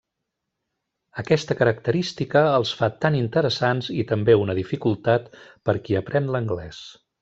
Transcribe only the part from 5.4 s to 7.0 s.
per a qui aprèn l'anglès.